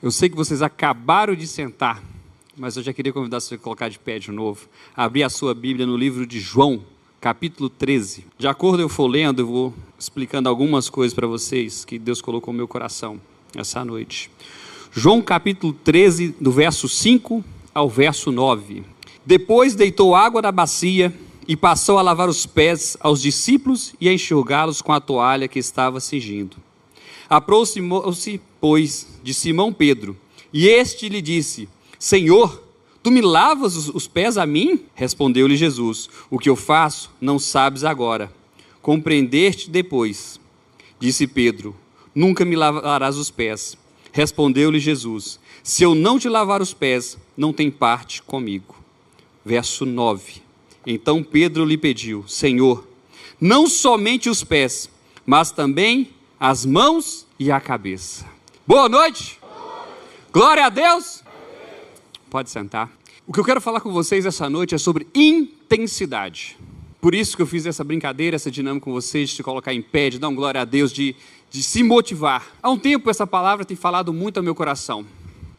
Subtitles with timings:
[0.00, 2.00] Eu sei que vocês acabaram de sentar,
[2.56, 4.68] mas eu já queria convidar você a colocar de pé de novo.
[4.96, 6.84] Abrir a sua Bíblia no livro de João,
[7.20, 8.24] capítulo 13.
[8.38, 12.54] De acordo eu for lendo, eu vou explicando algumas coisas para vocês que Deus colocou
[12.54, 13.20] no meu coração
[13.56, 14.30] essa noite.
[14.92, 17.44] João capítulo 13, do verso 5
[17.74, 18.84] ao verso 9.
[19.26, 21.12] Depois deitou água na bacia
[21.48, 25.58] e passou a lavar os pés aos discípulos e a enxugá-los com a toalha que
[25.58, 26.56] estava cingindo.
[27.28, 30.16] Aproximou-se, pois, de Simão Pedro,
[30.52, 31.68] e este lhe disse:
[31.98, 32.62] Senhor,
[33.02, 34.80] tu me lavas os pés a mim?
[34.94, 38.32] Respondeu-lhe Jesus: O que eu faço não sabes agora,
[38.80, 40.40] compreendeste depois.
[40.98, 41.74] Disse Pedro:
[42.14, 43.76] Nunca me lavarás os pés.
[44.12, 48.76] Respondeu-lhe Jesus: Se eu não te lavar os pés, não tem parte comigo.
[49.44, 50.42] Verso 9.
[50.86, 52.88] Então Pedro lhe pediu: Senhor,
[53.40, 54.90] não somente os pés,
[55.24, 58.37] mas também as mãos e a cabeça.
[58.68, 59.38] Boa noite.
[60.30, 61.24] Glória a Deus.
[62.28, 62.92] Pode sentar.
[63.26, 66.54] O que eu quero falar com vocês essa noite é sobre intensidade.
[67.00, 69.80] Por isso que eu fiz essa brincadeira, essa dinâmica com vocês, de se colocar em
[69.80, 71.16] pé, de dar um glória a Deus, de,
[71.50, 72.46] de se motivar.
[72.62, 75.06] Há um tempo essa palavra tem falado muito ao meu coração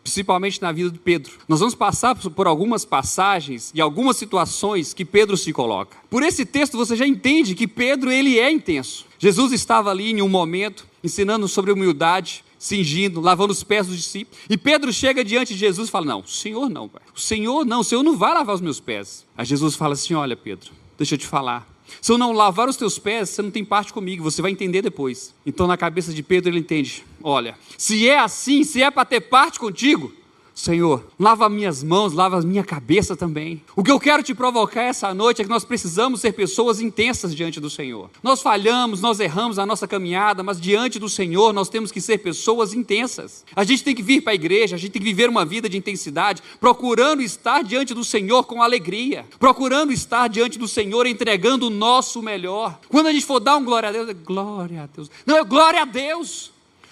[0.02, 1.34] principalmente na vida de Pedro.
[1.48, 5.98] Nós vamos passar por algumas passagens e algumas situações que Pedro se coloca.
[6.10, 9.06] Por esse texto você já entende que Pedro ele é intenso.
[9.20, 14.38] Jesus estava ali em um momento ensinando sobre humildade, cingindo, lavando os pés dos discípulos.
[14.50, 17.80] E Pedro chega diante de Jesus e fala: Não, o Senhor não, o Senhor não,
[17.80, 19.26] o Senhor não vai lavar os meus pés.
[19.36, 21.68] Aí Jesus fala assim: Olha, Pedro, deixa eu te falar.
[22.02, 24.82] Se eu não lavar os teus pés, você não tem parte comigo, você vai entender
[24.82, 25.34] depois.
[25.46, 29.22] Então, na cabeça de Pedro, ele entende: olha, se é assim, se é para ter
[29.22, 30.14] parte contigo,
[30.60, 33.64] Senhor, lava minhas mãos, lava minha cabeça também.
[33.78, 37.34] O que eu quero te provocar essa noite é que nós precisamos ser pessoas intensas
[37.34, 38.10] diante do Senhor.
[38.22, 42.18] Nós falhamos, nós erramos a nossa caminhada, mas diante do Senhor nós temos que ser
[42.18, 43.46] pessoas intensas.
[43.56, 45.70] A gente tem que vir para a igreja, a gente tem que viver uma vida
[45.70, 51.68] de intensidade, procurando estar diante do Senhor com alegria, procurando estar diante do Senhor entregando
[51.68, 52.78] o nosso melhor.
[52.90, 55.10] Quando a gente for dar um glória a Deus, é glória a Deus.
[55.26, 56.52] Não, é glória a Deus.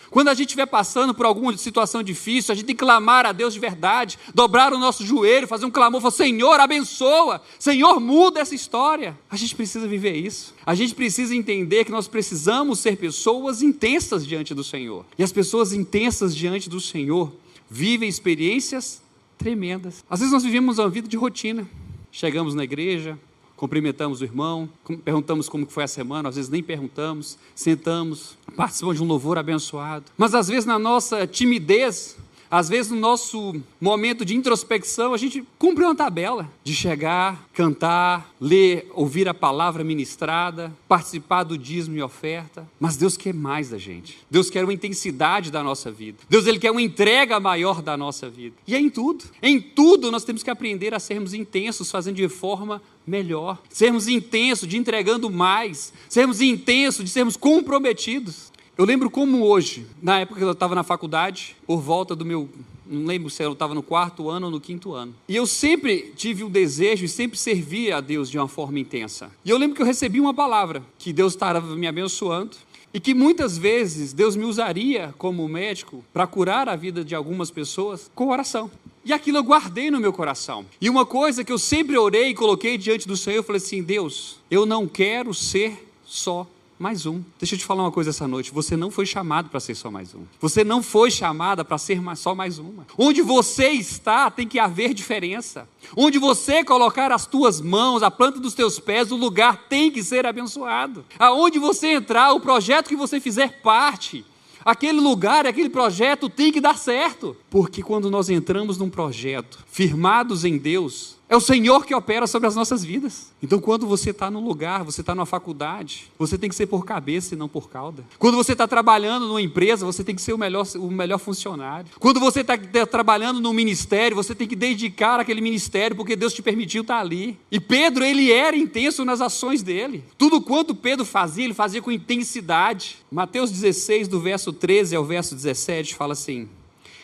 [0.09, 3.31] Quando a gente estiver passando por alguma situação difícil, a gente tem que clamar a
[3.31, 8.39] Deus de verdade, dobrar o nosso joelho, fazer um clamor, falar, Senhor, abençoa, Senhor, muda
[8.39, 9.17] essa história.
[9.29, 10.53] A gente precisa viver isso.
[10.65, 15.05] A gente precisa entender que nós precisamos ser pessoas intensas diante do Senhor.
[15.17, 17.33] E as pessoas intensas diante do Senhor
[17.69, 19.01] vivem experiências
[19.37, 20.03] tremendas.
[20.09, 21.67] Às vezes nós vivemos uma vida de rotina.
[22.11, 23.19] Chegamos na igreja,
[23.57, 24.69] cumprimentamos o irmão,
[25.03, 30.05] perguntamos como foi a semana, às vezes nem perguntamos, sentamos, participamos de um louvor abençoado.
[30.15, 32.15] Mas às vezes na nossa timidez,
[32.49, 38.33] às vezes, no nosso momento de introspecção, a gente cumpre uma tabela de chegar, cantar,
[38.39, 42.67] ler, ouvir a palavra ministrada, participar do dízimo e oferta.
[42.79, 44.19] Mas Deus quer mais da gente.
[44.29, 46.17] Deus quer uma intensidade da nossa vida.
[46.29, 48.55] Deus ele quer uma entrega maior da nossa vida.
[48.65, 49.25] E é em tudo.
[49.41, 53.57] Em tudo nós temos que aprender a sermos intensos, fazendo de forma melhor.
[53.69, 55.93] Sermos intensos, de entregando mais.
[56.09, 58.46] Sermos intensos, de sermos comprometidos.
[58.77, 62.47] Eu lembro como hoje, na época que eu estava na faculdade, por volta do meu.
[62.85, 65.15] Não lembro se eu estava no quarto ano ou no quinto ano.
[65.27, 69.31] E eu sempre tive o desejo e sempre servi a Deus de uma forma intensa.
[69.43, 72.55] E eu lembro que eu recebi uma palavra que Deus estava me abençoando
[72.93, 77.49] e que muitas vezes Deus me usaria como médico para curar a vida de algumas
[77.49, 78.69] pessoas com oração.
[79.03, 80.67] E aquilo eu guardei no meu coração.
[80.79, 83.81] E uma coisa que eu sempre orei e coloquei diante do Senhor, eu falei assim:
[83.81, 86.45] Deus, eu não quero ser só
[86.79, 87.23] mais um.
[87.39, 88.51] Deixa eu te falar uma coisa essa noite.
[88.51, 90.21] Você não foi chamado para ser só mais um.
[90.39, 92.85] Você não foi chamada para ser só mais uma.
[92.97, 95.67] Onde você está, tem que haver diferença.
[95.95, 100.03] Onde você colocar as tuas mãos, a planta dos teus pés, o lugar tem que
[100.03, 101.03] ser abençoado.
[101.17, 104.23] Aonde você entrar, o projeto que você fizer parte,
[104.63, 107.35] aquele lugar, aquele projeto tem que dar certo.
[107.49, 112.47] Porque quando nós entramos num projeto, firmados em Deus, é o Senhor que opera sobre
[112.47, 113.33] as nossas vidas.
[113.43, 116.85] Então, quando você está num lugar, você está numa faculdade, você tem que ser por
[116.85, 118.03] cabeça e não por cauda.
[118.17, 121.89] Quando você está trabalhando numa empresa, você tem que ser o melhor, o melhor funcionário.
[121.99, 122.57] Quando você está
[122.89, 127.01] trabalhando num ministério, você tem que dedicar aquele ministério, porque Deus te permitiu estar tá
[127.01, 127.37] ali.
[127.51, 130.05] E Pedro, ele era intenso nas ações dele.
[130.17, 132.99] Tudo quanto Pedro fazia, ele fazia com intensidade.
[133.11, 136.47] Mateus 16, do verso 13 ao verso 17, fala assim: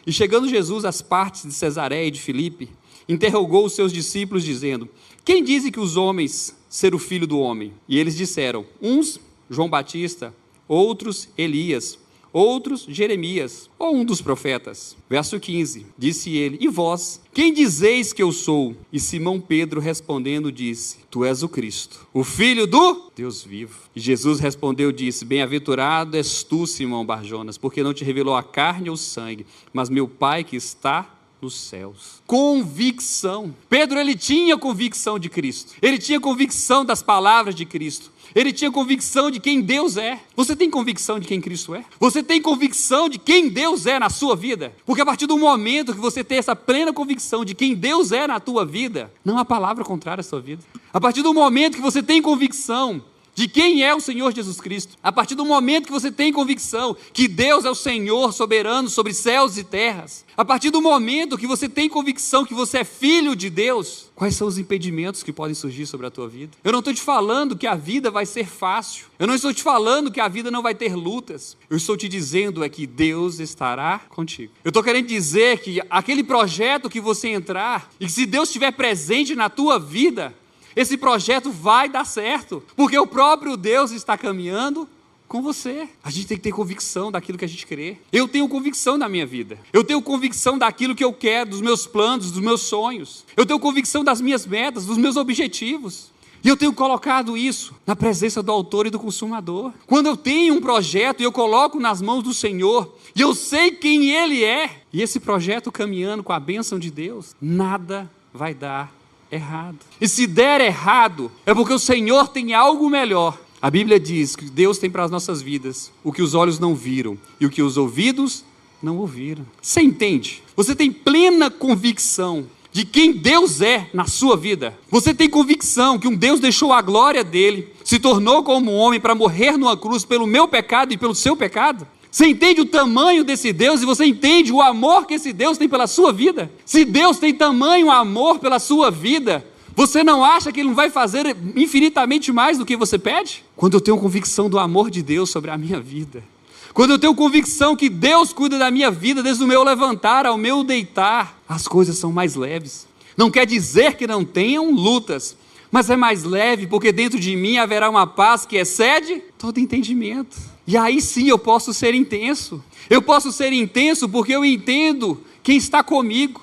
[0.08, 2.70] E chegando Jesus às partes de Cesareia e de Filipe,
[3.08, 4.90] interrogou os seus discípulos, dizendo:
[5.24, 7.74] Quem dizem que os homens ser o filho do homem?
[7.88, 9.20] E eles disseram: Uns,
[9.50, 10.34] João Batista,
[10.68, 11.98] outros, Elias,
[12.34, 14.98] outros Jeremias, ou um dos profetas.
[15.08, 18.76] Verso 15: Disse ele: E vós, quem dizeis que eu sou?
[18.92, 23.78] E Simão Pedro respondendo disse: Tu és o Cristo, o Filho do Deus vivo.
[23.96, 28.90] E Jesus respondeu disse: Bem-aventurado és tu, Simão Barjonas, porque não te revelou a carne
[28.90, 32.22] ou sangue, mas meu Pai que está nos céus.
[32.26, 33.54] Convicção.
[33.70, 35.74] Pedro ele tinha convicção de Cristo.
[35.82, 38.12] Ele tinha convicção das palavras de Cristo.
[38.34, 40.20] Ele tinha convicção de quem Deus é.
[40.36, 41.86] Você tem convicção de quem Cristo é?
[42.00, 44.74] Você tem convicção de quem Deus é na sua vida?
[44.86, 48.26] Porque a partir do momento que você tem essa plena convicção de quem Deus é
[48.26, 50.64] na tua vida, não há palavra contrária à sua vida.
[50.92, 53.04] A partir do momento que você tem convicção
[53.36, 54.98] de quem é o Senhor Jesus Cristo.
[55.02, 59.14] A partir do momento que você tem convicção que Deus é o Senhor soberano sobre
[59.14, 63.36] céus e terras, a partir do momento que você tem convicção que você é filho
[63.36, 66.52] de Deus, quais são os impedimentos que podem surgir sobre a tua vida?
[66.64, 69.06] Eu não estou te falando que a vida vai ser fácil.
[69.20, 71.58] Eu não estou te falando que a vida não vai ter lutas.
[71.70, 74.54] Eu estou te dizendo é que Deus estará contigo.
[74.64, 78.72] Eu estou querendo dizer que aquele projeto que você entrar e que se Deus estiver
[78.72, 80.34] presente na tua vida,
[80.76, 84.88] esse projeto vai dar certo, porque o próprio Deus está caminhando
[85.28, 85.90] com você.
[86.04, 87.98] A gente tem que ter convicção daquilo que a gente crê.
[88.12, 89.58] Eu tenho convicção da minha vida.
[89.74, 93.26] Eu tenho convicção daquilo que eu quero, dos meus planos, dos meus sonhos.
[93.36, 96.12] Eu tenho convicção das minhas metas, dos meus objetivos.
[96.44, 99.72] E eu tenho colocado isso na presença do autor e do consumador.
[99.88, 103.72] Quando eu tenho um projeto e eu coloco nas mãos do Senhor, e eu sei
[103.72, 108.94] quem Ele é, e esse projeto caminhando com a bênção de Deus, nada vai dar
[109.34, 109.80] errado.
[110.00, 113.38] E se der errado, é porque o Senhor tem algo melhor.
[113.62, 116.76] A Bíblia diz que Deus tem para as nossas vidas o que os olhos não
[116.76, 118.44] viram e o que os ouvidos
[118.82, 119.46] não ouviram.
[119.62, 120.44] Você entende?
[120.56, 124.78] Você tem plena convicção de quem Deus é na sua vida.
[124.90, 129.00] Você tem convicção que um Deus deixou a glória dele, se tornou como um homem
[129.00, 131.88] para morrer numa cruz pelo meu pecado e pelo seu pecado?
[132.14, 135.68] Você entende o tamanho desse Deus e você entende o amor que esse Deus tem
[135.68, 136.52] pela sua vida?
[136.64, 139.44] Se Deus tem tamanho amor pela sua vida,
[139.76, 143.44] você não acha que Ele não vai fazer infinitamente mais do que você pede?
[143.56, 146.24] Quando eu tenho convicção do amor de Deus sobre a minha vida,
[146.72, 150.38] quando eu tenho convicção que Deus cuida da minha vida desde o meu levantar ao
[150.38, 152.86] meu deitar, as coisas são mais leves.
[153.18, 155.36] Não quer dizer que não tenham lutas,
[155.72, 160.53] mas é mais leve porque dentro de mim haverá uma paz que excede todo entendimento.
[160.66, 162.64] E aí sim eu posso ser intenso.
[162.90, 166.42] Eu posso ser intenso porque eu entendo quem está comigo.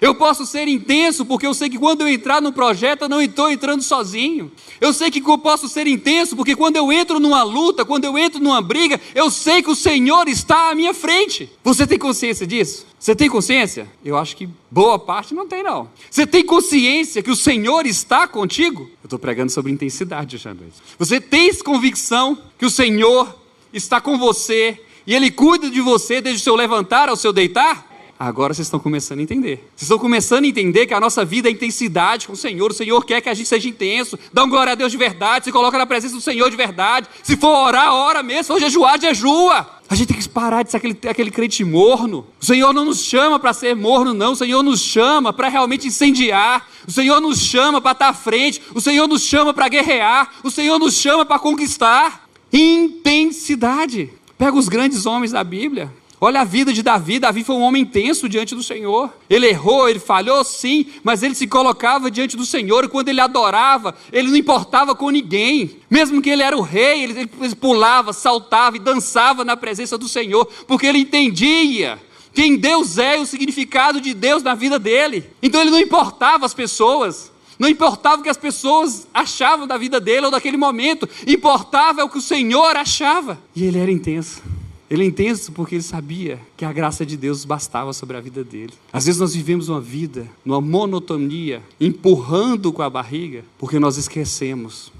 [0.00, 3.20] Eu posso ser intenso porque eu sei que quando eu entrar no projeto eu não
[3.20, 4.50] estou entrando sozinho.
[4.80, 8.16] Eu sei que eu posso ser intenso porque quando eu entro numa luta, quando eu
[8.16, 11.50] entro numa briga, eu sei que o Senhor está à minha frente.
[11.62, 12.86] Você tem consciência disso?
[12.98, 13.86] Você tem consciência?
[14.02, 15.90] Eu acho que boa parte não tem, não.
[16.10, 18.82] Você tem consciência que o Senhor está contigo?
[19.02, 20.58] Eu estou pregando sobre intensidade hoje.
[20.98, 23.39] Você tem convicção que o Senhor
[23.72, 27.90] está com você e Ele cuida de você desde o seu levantar ao seu deitar?
[28.22, 29.66] Agora vocês estão começando a entender.
[29.74, 32.70] Vocês estão começando a entender que a nossa vida é intensidade com o Senhor.
[32.70, 34.18] O Senhor quer que a gente seja intenso.
[34.30, 35.46] Dá glória a Deus de verdade.
[35.46, 37.08] Se coloca na presença do Senhor de verdade.
[37.22, 38.42] Se for orar, ora mesmo.
[38.42, 39.66] Se for jejuar, jejua.
[39.88, 42.26] A gente tem que parar de ser aquele, aquele crente morno.
[42.38, 44.32] O Senhor não nos chama para ser morno, não.
[44.32, 46.68] O Senhor nos chama para realmente incendiar.
[46.86, 48.60] O Senhor nos chama para estar à frente.
[48.74, 50.30] O Senhor nos chama para guerrear.
[50.44, 54.10] O Senhor nos chama para conquistar intensidade.
[54.36, 55.92] Pega os grandes homens da Bíblia.
[56.22, 57.18] Olha a vida de Davi.
[57.18, 59.10] Davi foi um homem intenso diante do Senhor.
[59.28, 62.84] Ele errou, ele falhou, sim, mas ele se colocava diante do Senhor.
[62.84, 65.78] E quando ele adorava, ele não importava com ninguém.
[65.88, 70.06] Mesmo que ele era o rei, ele, ele pulava, saltava e dançava na presença do
[70.08, 71.98] Senhor, porque ele entendia
[72.34, 75.24] quem Deus é e o significado de Deus na vida dele.
[75.42, 77.29] Então ele não importava as pessoas.
[77.60, 82.08] Não importava o que as pessoas achavam da vida dele ou daquele momento, importava o
[82.08, 83.38] que o Senhor achava.
[83.54, 84.42] E ele era intenso.
[84.88, 88.42] Ele é intenso porque ele sabia que a graça de Deus bastava sobre a vida
[88.42, 88.72] dele.
[88.90, 94.90] Às vezes nós vivemos uma vida numa monotonia, empurrando com a barriga, porque nós esquecemos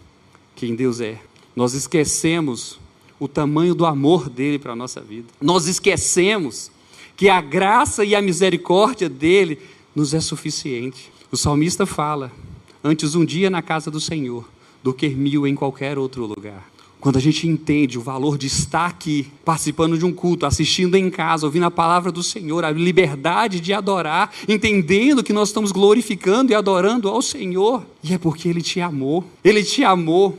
[0.54, 1.18] quem Deus é.
[1.56, 2.78] Nós esquecemos
[3.18, 5.28] o tamanho do amor dele para a nossa vida.
[5.40, 6.70] Nós esquecemos
[7.16, 9.58] que a graça e a misericórdia dele
[9.96, 11.10] nos é suficiente.
[11.32, 12.30] O salmista fala
[12.82, 14.48] antes um dia na casa do Senhor
[14.82, 16.70] do que mil em qualquer outro lugar.
[17.00, 21.08] Quando a gente entende o valor de estar aqui, participando de um culto, assistindo em
[21.08, 26.52] casa, ouvindo a palavra do Senhor, a liberdade de adorar, entendendo que nós estamos glorificando
[26.52, 30.38] e adorando ao Senhor, e é porque Ele te amou, Ele te amou.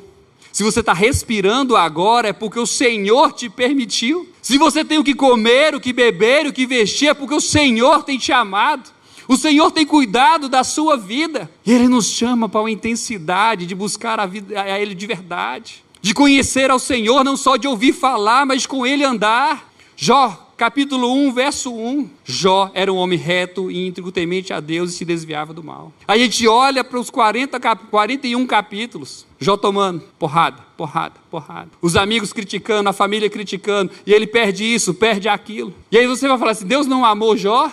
[0.51, 4.29] Se você está respirando agora, é porque o Senhor te permitiu.
[4.39, 7.41] Se você tem o que comer, o que beber, o que vestir, é porque o
[7.41, 8.91] Senhor tem te amado.
[9.31, 11.49] O Senhor tem cuidado da sua vida.
[11.65, 15.85] E Ele nos chama para uma intensidade de buscar a, vida, a Ele de verdade.
[16.01, 19.71] De conhecer ao Senhor, não só de ouvir falar, mas com Ele andar.
[19.95, 22.09] Jó, capítulo 1, verso 1.
[22.25, 25.93] Jó era um homem reto, íntegro, temente a Deus e se desviava do mal.
[26.05, 27.57] A gente olha para os 40,
[27.89, 29.25] 41 capítulos.
[29.39, 31.69] Jó tomando porrada, porrada, porrada.
[31.81, 35.73] Os amigos criticando, a família criticando, e ele perde isso, perde aquilo.
[35.89, 37.71] E aí você vai falar assim: Deus não amou Jó?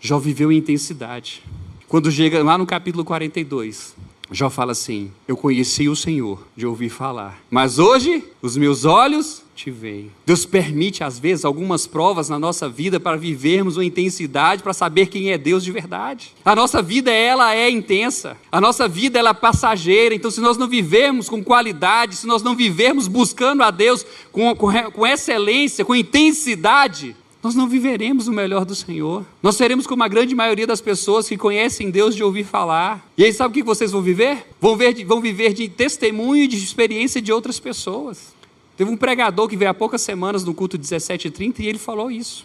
[0.00, 1.42] Jó viveu em intensidade.
[1.88, 3.96] Quando chega lá no capítulo 42,
[4.30, 9.42] Jó fala assim: Eu conheci o Senhor de ouvir falar, mas hoje os meus olhos
[9.56, 10.12] te veem.
[10.24, 15.06] Deus permite, às vezes, algumas provas na nossa vida para vivermos uma intensidade, para saber
[15.06, 16.32] quem é Deus de verdade.
[16.44, 18.36] A nossa vida, ela é intensa.
[18.52, 20.14] A nossa vida, ela é passageira.
[20.14, 24.54] Então, se nós não vivermos com qualidade, se nós não vivermos buscando a Deus com,
[24.54, 29.24] com, com excelência, com intensidade, nós não viveremos o melhor do Senhor.
[29.42, 33.06] Nós seremos como a grande maioria das pessoas que conhecem Deus de ouvir falar.
[33.16, 34.46] E aí, sabe o que vocês vão viver?
[34.60, 38.34] Vão, ver, vão viver de testemunho e de experiência de outras pessoas.
[38.76, 42.44] Teve um pregador que veio há poucas semanas no culto 17h30 e ele falou isso.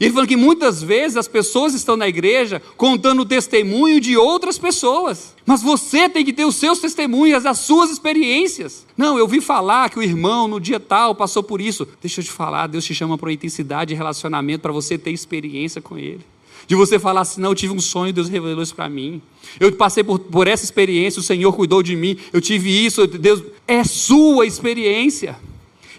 [0.00, 4.16] E ele falou que muitas vezes as pessoas estão na igreja contando o testemunho de
[4.16, 5.36] outras pessoas.
[5.44, 8.86] Mas você tem que ter os seus testemunhos, as suas experiências.
[8.96, 11.86] Não, eu vi falar que o irmão no dia tal passou por isso.
[12.00, 15.10] Deixa eu te falar, Deus te chama para uma intensidade de relacionamento para você ter
[15.10, 16.24] experiência com Ele.
[16.66, 19.20] De você falar assim, não, eu tive um sonho, Deus revelou isso para mim.
[19.58, 22.16] Eu passei por, por essa experiência, o Senhor cuidou de mim.
[22.32, 23.42] Eu tive isso, Deus.
[23.66, 25.36] É sua experiência.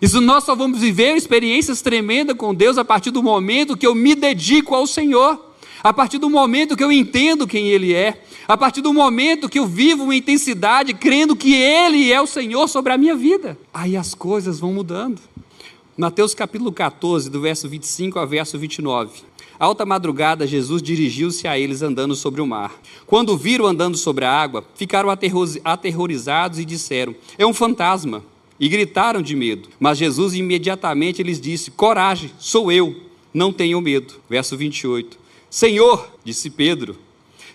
[0.02, 3.94] Isso nós só vamos viver experiências tremendas com Deus a partir do momento que eu
[3.94, 5.54] me dedico ao Senhor,
[5.84, 9.60] a partir do momento que eu entendo quem Ele é, a partir do momento que
[9.60, 13.56] eu vivo uma intensidade crendo que Ele é o Senhor sobre a minha vida.
[13.72, 15.22] Aí as coisas vão mudando.
[15.96, 19.22] Mateus capítulo 14, do verso 25 ao verso 29.
[19.60, 22.74] Alta madrugada, Jesus dirigiu-se a eles andando sobre o mar.
[23.06, 25.10] Quando viram andando sobre a água, ficaram
[25.64, 28.24] aterrorizados e disseram: É um fantasma
[28.62, 29.70] e gritaram de medo.
[29.80, 32.96] Mas Jesus imediatamente lhes disse: Coragem, sou eu,
[33.34, 34.14] não tenham medo.
[34.30, 35.18] Verso 28.
[35.50, 36.96] Senhor, disse Pedro,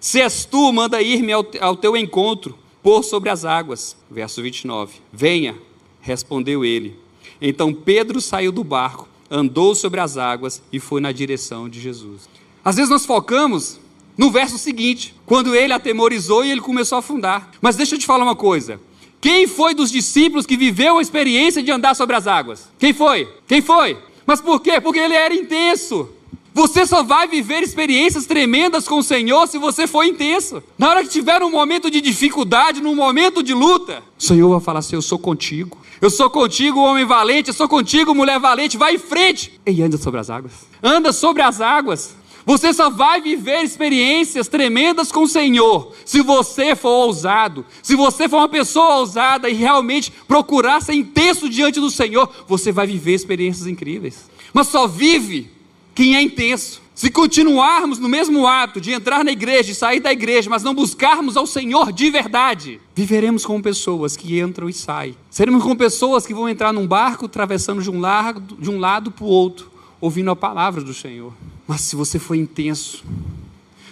[0.00, 3.96] se és tu, manda ir-me ao, ao teu encontro, por sobre as águas.
[4.10, 4.96] Verso 29.
[5.12, 5.56] Venha,
[6.00, 6.96] respondeu ele.
[7.40, 12.28] Então Pedro saiu do barco, andou sobre as águas e foi na direção de Jesus.
[12.64, 13.78] Às vezes nós focamos
[14.18, 17.50] no verso seguinte, quando ele atemorizou e ele começou a afundar.
[17.60, 18.80] Mas deixa eu te falar uma coisa:
[19.26, 22.68] quem foi dos discípulos que viveu a experiência de andar sobre as águas?
[22.78, 23.28] Quem foi?
[23.48, 23.98] Quem foi?
[24.24, 24.80] Mas por quê?
[24.80, 26.08] Porque ele era intenso.
[26.54, 30.62] Você só vai viver experiências tremendas com o Senhor se você for intenso.
[30.78, 34.60] Na hora que tiver um momento de dificuldade, num momento de luta, o Senhor vai
[34.60, 35.76] falar assim: Eu sou contigo.
[36.00, 37.48] Eu sou contigo, homem valente.
[37.48, 38.78] Eu sou contigo, mulher valente.
[38.78, 39.60] Vai em frente.
[39.66, 40.52] E anda sobre as águas.
[40.80, 42.14] Anda sobre as águas.
[42.46, 47.66] Você só vai viver experiências tremendas com o Senhor se você for ousado.
[47.82, 52.70] Se você for uma pessoa ousada e realmente procurar ser intenso diante do Senhor, você
[52.70, 54.30] vai viver experiências incríveis.
[54.54, 55.50] Mas só vive
[55.92, 56.86] quem é intenso.
[56.94, 60.72] Se continuarmos no mesmo hábito de entrar na igreja e sair da igreja, mas não
[60.72, 65.16] buscarmos ao Senhor de verdade, viveremos como pessoas que entram e saem.
[65.28, 69.10] Seremos como pessoas que vão entrar num barco, atravessando de um lado, de um lado
[69.10, 71.32] para o outro, ouvindo a palavra do Senhor.
[71.66, 73.04] Mas se você for intenso,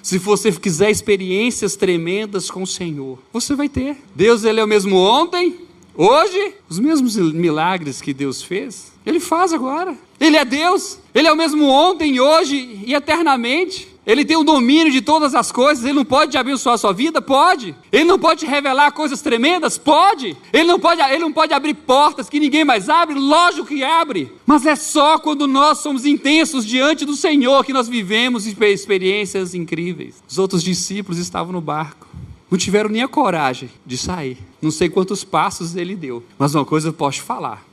[0.03, 3.97] se você quiser experiências tremendas com o Senhor, você vai ter.
[4.15, 5.57] Deus ele é o mesmo ontem,
[5.95, 9.97] hoje, os mesmos milagres que Deus fez, ele faz agora.
[10.21, 13.94] Ele é Deus, ele é o mesmo ontem, hoje e eternamente.
[14.07, 17.23] Ele tem o domínio de todas as coisas, ele não pode abençoar a sua vida?
[17.23, 17.75] Pode.
[17.91, 19.79] Ele não pode revelar coisas tremendas?
[19.79, 20.37] Pode.
[20.53, 23.15] Ele não pode, ele não pode abrir portas que ninguém mais abre?
[23.15, 24.31] Lógico que abre.
[24.45, 30.23] Mas é só quando nós somos intensos diante do Senhor que nós vivemos experiências incríveis.
[30.29, 32.07] Os outros discípulos estavam no barco.
[32.51, 34.39] Não tiveram nem a coragem de sair.
[34.61, 36.23] Não sei quantos passos ele deu.
[36.39, 37.65] Mas uma coisa eu posso falar.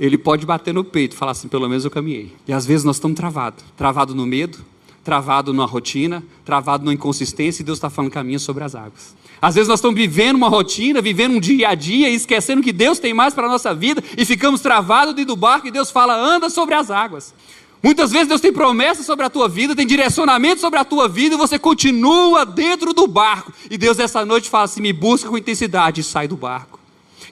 [0.00, 2.32] Ele pode bater no peito e falar assim: pelo menos eu caminhei.
[2.48, 4.58] E às vezes nós estamos travados travado no medo,
[5.02, 9.14] travado numa rotina, travado numa inconsistência, e Deus está falando caminho sobre as águas.
[9.40, 12.72] Às vezes nós estamos vivendo uma rotina, vivendo um dia a dia, e esquecendo que
[12.72, 15.90] Deus tem mais para a nossa vida, e ficamos travados dentro do barco, e Deus
[15.90, 17.32] fala, anda sobre as águas.
[17.82, 21.34] Muitas vezes Deus tem promessas sobre a tua vida, tem direcionamento sobre a tua vida,
[21.34, 23.52] e você continua dentro do barco.
[23.70, 26.79] E Deus essa noite fala assim: me busca com intensidade e sai do barco.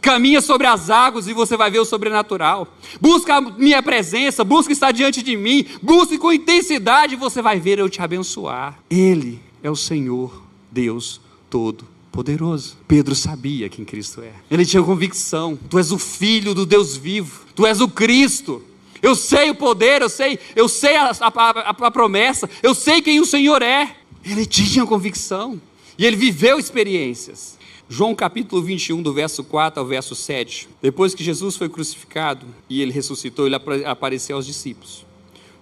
[0.01, 2.69] Caminha sobre as águas e você vai ver o sobrenatural.
[3.01, 7.59] Busca a minha presença, busca estar diante de mim, busque com intensidade e você vai
[7.59, 8.79] ver eu te abençoar.
[8.89, 12.77] Ele é o Senhor, Deus Todo-Poderoso.
[12.87, 14.33] Pedro sabia quem Cristo é.
[14.51, 18.63] Ele tinha convicção: Tu és o Filho do Deus vivo, Tu és o Cristo.
[19.01, 23.01] Eu sei o poder, eu sei, eu sei a, a, a, a promessa, eu sei
[23.01, 23.95] quem o Senhor é.
[24.25, 25.61] Ele tinha convicção
[25.97, 27.58] e ele viveu experiências.
[27.91, 30.69] João capítulo 21, do verso 4 ao verso 7.
[30.83, 35.07] Depois que Jesus foi crucificado e ele ressuscitou, ele apareceu aos discípulos.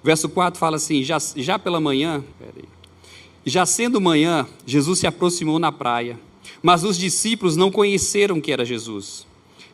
[0.03, 2.25] Verso 4 fala assim: já, já pela manhã,
[3.45, 6.19] já sendo manhã, Jesus se aproximou na praia,
[6.61, 9.25] mas os discípulos não conheceram que era Jesus.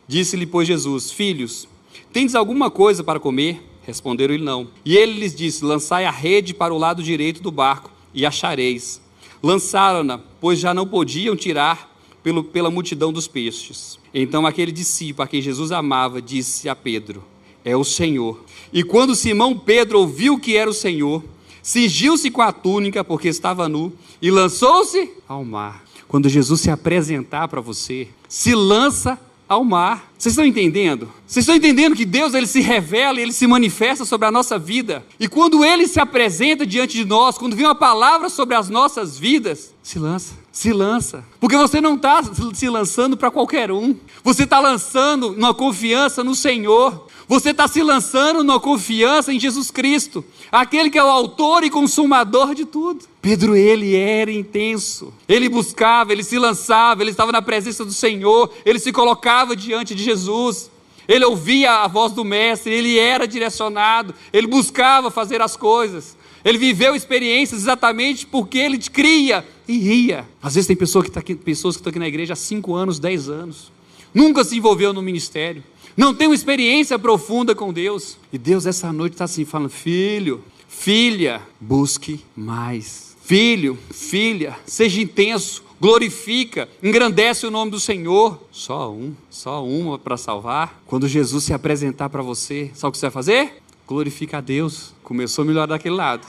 [0.07, 1.67] Disse-lhe, pois, Jesus: Filhos,
[2.13, 3.67] tendes alguma coisa para comer?
[3.83, 4.69] Responderam-lhe não.
[4.85, 9.01] E ele lhes disse: Lançai a rede para o lado direito do barco e achareis.
[9.43, 11.92] Lançaram-na, pois já não podiam tirar
[12.23, 13.99] pelo, pela multidão dos peixes.
[14.15, 17.23] Então aquele discípulo a quem Jesus amava disse a Pedro:
[17.65, 18.45] É o Senhor.
[18.73, 21.23] E quando Simão Pedro ouviu que era o Senhor,
[21.63, 25.85] cingiu-se com a túnica, porque estava nu, e lançou-se ao mar.
[26.09, 29.19] Quando Jesus se apresentar para você, se lança
[29.53, 30.13] ao mar.
[30.19, 31.13] Vocês estão entendendo?
[31.27, 35.05] Vocês estão entendendo que Deus ele se revela, ele se manifesta sobre a nossa vida.
[35.19, 39.19] E quando ele se apresenta diante de nós, quando vem uma palavra sobre as nossas
[39.19, 41.25] vidas, se lança, se lança.
[41.41, 42.23] Porque você não está
[42.55, 43.97] se lançando para qualquer um.
[44.23, 47.09] Você está lançando uma confiança no Senhor.
[47.33, 51.71] Você está se lançando numa confiança em Jesus Cristo, aquele que é o autor e
[51.71, 53.07] consumador de tudo.
[53.23, 55.15] Pedro, ele era intenso.
[55.27, 59.95] Ele buscava, ele se lançava, ele estava na presença do Senhor, ele se colocava diante
[59.95, 60.71] de Jesus.
[61.09, 66.19] Ele ouvia a voz do Mestre, ele era direcionado, ele buscava fazer as coisas.
[66.45, 70.29] Ele viveu experiências exatamente porque ele cria e ria.
[70.43, 72.75] Às vezes tem pessoa que tá aqui, pessoas que estão aqui na igreja há 5
[72.75, 73.73] anos, 10 anos,
[74.13, 75.65] nunca se envolveu no ministério
[75.97, 78.17] não tem uma experiência profunda com Deus.
[78.33, 83.13] E Deus essa noite está assim falando: filho, filha, busque mais.
[83.23, 88.41] Filho, filha, seja intenso, glorifica, engrandece o nome do Senhor.
[88.51, 90.83] Só um, só uma para salvar.
[90.87, 93.63] Quando Jesus se apresentar para você, sabe o que você vai fazer?
[93.87, 94.93] Glorifica a Deus.
[95.05, 96.27] Começou a melhorar daquele lado.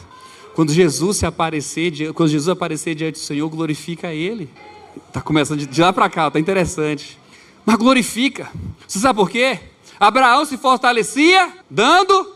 [0.53, 4.48] Quando Jesus se aparecer, quando Jesus aparecer diante do Senhor, glorifica Ele.
[5.08, 7.17] Está começando de lá para cá, está interessante
[7.65, 8.50] mas glorifica.
[8.88, 9.60] Você sabe por quê?
[10.00, 12.36] Abraão se fortalecia dando,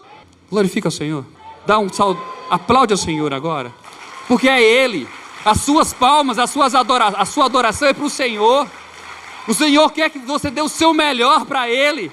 [0.49, 1.25] glorifica o Senhor.
[1.65, 2.19] Dá um salve,
[2.49, 3.73] aplaude ao Senhor agora,
[4.27, 5.07] porque é Ele.
[5.43, 8.67] As suas palmas, as suas adora, a sua adoração é para o Senhor.
[9.47, 12.11] O Senhor quer que você dê o seu melhor para Ele.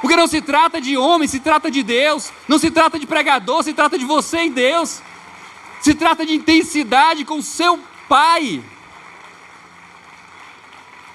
[0.00, 2.32] Porque não se trata de homem, se trata de Deus.
[2.48, 5.02] Não se trata de pregador, se trata de você e Deus.
[5.80, 7.78] Se trata de intensidade com o seu
[8.08, 8.62] Pai.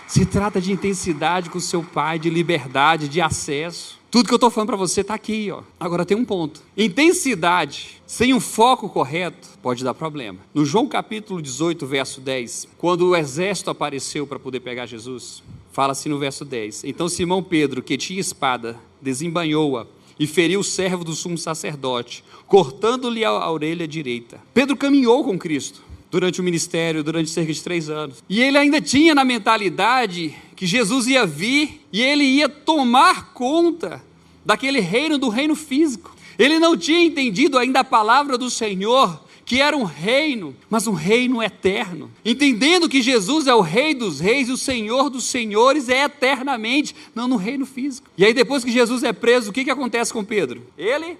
[0.07, 3.99] Se trata de intensidade com seu pai, de liberdade, de acesso.
[4.09, 5.63] Tudo que eu estou falando para você está aqui, ó.
[5.77, 6.61] Agora tem um ponto.
[6.77, 10.39] Intensidade sem um foco correto pode dar problema.
[10.53, 15.43] No João capítulo 18, verso 10, quando o exército apareceu para poder pegar Jesus,
[15.73, 19.85] fala assim no verso 10: Então Simão Pedro, que tinha espada, desembanhou-a
[20.17, 24.39] e feriu o servo do sumo sacerdote, cortando-lhe a orelha direita.
[24.53, 28.23] Pedro caminhou com Cristo durante o ministério, durante cerca de três anos.
[28.29, 34.03] E ele ainda tinha na mentalidade que Jesus ia vir e ele ia tomar conta
[34.45, 36.15] daquele reino, do reino físico.
[36.39, 40.93] Ele não tinha entendido ainda a palavra do Senhor, que era um reino, mas um
[40.93, 42.11] reino eterno.
[42.23, 46.93] Entendendo que Jesus é o Rei dos Reis e o Senhor dos Senhores é eternamente,
[47.15, 48.09] não no reino físico.
[48.17, 50.63] E aí, depois que Jesus é preso, o que, que acontece com Pedro?
[50.77, 51.17] Ele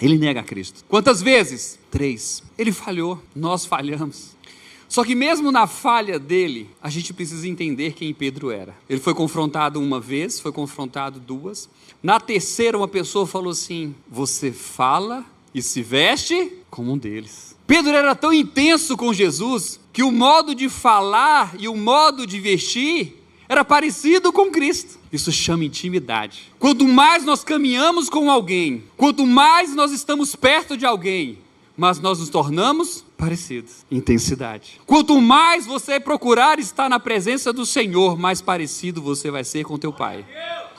[0.00, 0.84] ele nega Cristo.
[0.88, 1.78] Quantas vezes?
[1.90, 2.42] Três.
[2.56, 4.36] Ele falhou, nós falhamos.
[4.88, 8.74] Só que mesmo na falha dele, a gente precisa entender quem Pedro era.
[8.88, 11.68] Ele foi confrontado uma vez, foi confrontado duas.
[12.02, 17.56] Na terceira, uma pessoa falou assim: Você fala e se veste como um deles.
[17.68, 22.40] Pedro era tão intenso com Jesus que o modo de falar e o modo de
[22.40, 23.19] vestir
[23.50, 24.96] era parecido com Cristo.
[25.12, 26.52] Isso chama intimidade.
[26.56, 31.36] Quanto mais nós caminhamos com alguém, quanto mais nós estamos perto de alguém,
[31.76, 33.84] mas nós nos tornamos parecidos.
[33.90, 34.80] Intensidade.
[34.86, 39.76] Quanto mais você procurar estar na presença do Senhor, mais parecido você vai ser com
[39.76, 40.24] teu Pai.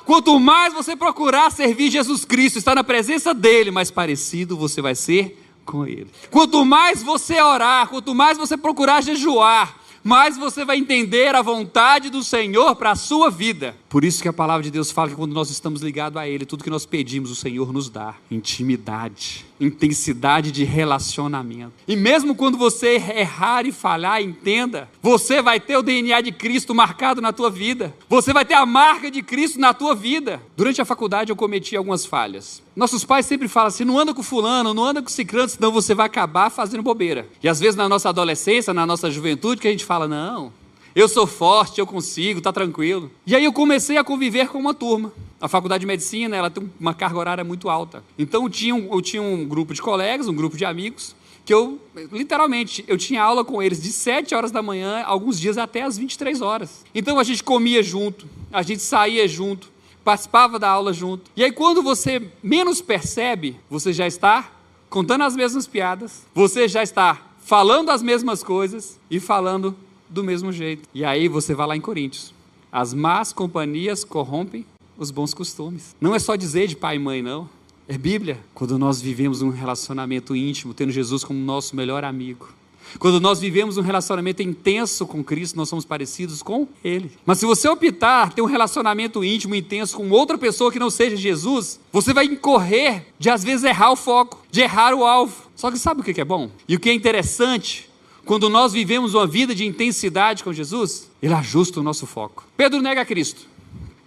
[0.05, 4.95] Quanto mais você procurar servir Jesus Cristo, estar na presença dele, mais parecido você vai
[4.95, 6.07] ser com ele.
[6.29, 12.09] Quanto mais você orar, quanto mais você procurar jejuar, mais você vai entender a vontade
[12.09, 13.75] do Senhor para a sua vida.
[13.89, 16.45] Por isso que a palavra de Deus fala que quando nós estamos ligados a Ele,
[16.45, 18.15] tudo que nós pedimos, o Senhor nos dá.
[18.29, 21.73] Intimidade, intensidade de relacionamento.
[21.87, 26.73] E mesmo quando você errar e falhar, entenda, você vai ter o DNA de Cristo
[26.73, 27.93] marcado na tua vida.
[28.09, 30.41] Você vai ter a marca de Cristo na tua vida.
[30.55, 32.61] Durante a faculdade eu cometi algumas falhas.
[32.75, 35.93] Nossos pais sempre falam assim: não anda com fulano, não anda com ciclano, senão você
[35.93, 37.27] vai acabar fazendo bobeira.
[37.43, 40.53] E às vezes na nossa adolescência, na nossa juventude, que a gente fala: não,
[40.95, 43.11] eu sou forte, eu consigo, tá tranquilo.
[43.25, 45.11] E aí eu comecei a conviver com uma turma.
[45.39, 48.03] A faculdade de medicina, ela tem uma carga horária muito alta.
[48.17, 51.53] Então eu tinha, um, eu tinha um grupo de colegas, um grupo de amigos, que
[51.53, 51.79] eu,
[52.11, 55.97] literalmente, eu tinha aula com eles de 7 horas da manhã, alguns dias até as
[55.97, 56.83] 23 horas.
[56.93, 59.70] Então a gente comia junto, a gente saía junto,
[60.03, 61.29] participava da aula junto.
[61.35, 64.51] E aí quando você menos percebe, você já está
[64.89, 69.75] contando as mesmas piadas, você já está falando as mesmas coisas e falando
[70.09, 70.87] do mesmo jeito.
[70.93, 72.33] E aí você vai lá em Coríntios.
[72.71, 74.65] As más companhias corrompem
[74.97, 75.95] os bons costumes.
[75.99, 77.49] Não é só dizer de pai e mãe, não.
[77.87, 78.39] É Bíblia.
[78.53, 82.49] Quando nós vivemos um relacionamento íntimo, tendo Jesus como nosso melhor amigo.
[82.99, 87.11] Quando nós vivemos um relacionamento intenso com Cristo, nós somos parecidos com Ele.
[87.25, 91.15] Mas se você optar ter um relacionamento íntimo, intenso com outra pessoa que não seja
[91.15, 95.49] Jesus, você vai incorrer de às vezes errar o foco, de errar o alvo.
[95.55, 96.49] Só que sabe o que é bom?
[96.67, 97.89] E o que é interessante?
[98.25, 102.45] Quando nós vivemos uma vida de intensidade com Jesus, Ele ajusta o nosso foco.
[102.55, 103.50] Pedro nega Cristo.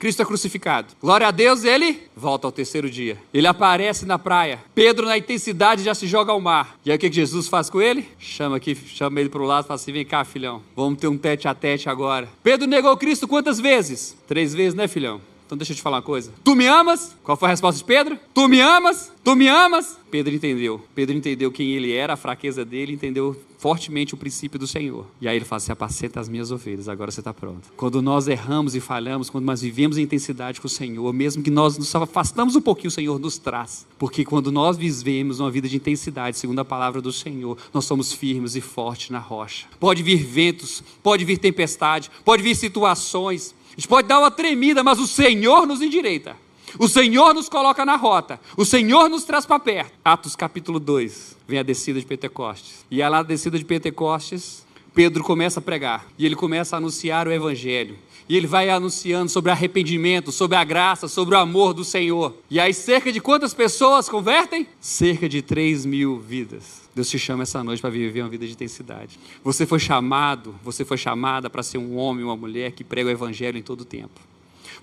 [0.04, 0.88] Cristo é crucificado.
[1.00, 3.16] Glória a Deus, ele volta ao terceiro dia.
[3.32, 4.62] Ele aparece na praia.
[4.74, 6.78] Pedro, na intensidade, já se joga ao mar.
[6.84, 8.06] E aí o que Jesus faz com ele?
[8.18, 10.60] Chama aqui, chama ele para o lado e fala assim: vem cá, filhão.
[10.76, 12.28] Vamos ter um tete a tete agora.
[12.42, 14.14] Pedro negou Cristo quantas vezes?
[14.28, 15.22] Três vezes, né, filhão?
[15.54, 16.32] Então deixa eu te falar uma coisa.
[16.42, 17.16] Tu me amas?
[17.22, 18.18] Qual foi a resposta de Pedro?
[18.34, 19.12] Tu me amas?
[19.22, 19.96] Tu me amas?
[20.10, 20.82] Pedro entendeu.
[20.96, 25.06] Pedro entendeu quem ele era, a fraqueza dele, entendeu fortemente o princípio do Senhor.
[25.20, 27.72] E aí ele fala assim: apacenta as minhas ovelhas, agora você está pronto.
[27.76, 31.50] Quando nós erramos e falhamos, quando nós vivemos em intensidade com o Senhor, mesmo que
[31.50, 33.86] nós nos afastamos um pouquinho, o Senhor nos traz.
[33.96, 38.12] Porque quando nós vivemos uma vida de intensidade, segundo a palavra do Senhor, nós somos
[38.12, 39.66] firmes e fortes na rocha.
[39.78, 44.84] Pode vir ventos, pode vir tempestade, pode vir situações a gente pode dar uma tremida,
[44.84, 46.36] mas o Senhor nos endireita.
[46.78, 48.40] O Senhor nos coloca na rota.
[48.56, 49.92] O Senhor nos traz para perto.
[50.04, 51.36] Atos capítulo 2.
[51.46, 52.84] Vem a descida de Pentecostes.
[52.88, 56.06] E é lá na descida de Pentecostes, Pedro começa a pregar.
[56.16, 57.96] E ele começa a anunciar o Evangelho.
[58.28, 62.34] E ele vai anunciando sobre arrependimento, sobre a graça, sobre o amor do Senhor.
[62.48, 64.68] E aí, cerca de quantas pessoas convertem?
[64.80, 66.83] Cerca de 3 mil vidas.
[66.94, 69.18] Deus te chama essa noite para viver uma vida de intensidade.
[69.42, 73.12] Você foi chamado, você foi chamada para ser um homem, uma mulher que prega o
[73.12, 74.20] Evangelho em todo o tempo.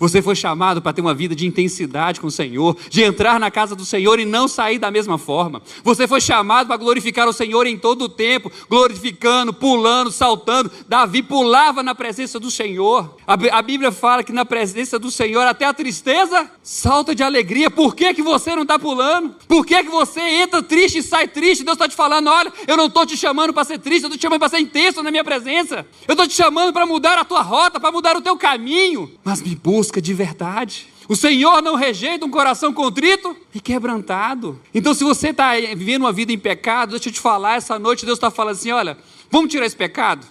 [0.01, 3.51] Você foi chamado para ter uma vida de intensidade com o Senhor, de entrar na
[3.51, 5.61] casa do Senhor e não sair da mesma forma.
[5.83, 10.71] Você foi chamado para glorificar o Senhor em todo o tempo, glorificando, pulando, saltando.
[10.89, 13.15] Davi pulava na presença do Senhor.
[13.27, 17.69] A, Bíblia fala que na presença do Senhor até a tristeza salta de alegria.
[17.69, 19.35] Por que, que você não está pulando?
[19.47, 21.63] Por que, que você entra triste e sai triste?
[21.63, 24.17] Deus está te falando: olha, eu não estou te chamando para ser triste, eu estou
[24.17, 25.85] te chamando para ser intenso na minha presença.
[26.07, 29.11] Eu estou te chamando para mudar a tua rota, para mudar o teu caminho.
[29.23, 30.87] Mas me busca busca de verdade.
[31.09, 34.57] O Senhor não rejeita um coração contrito e quebrantado.
[34.73, 38.05] Então, se você está vivendo uma vida em pecado, deixa eu te falar, essa noite
[38.05, 38.97] Deus está falando assim: olha,
[39.29, 40.25] vamos tirar esse pecado?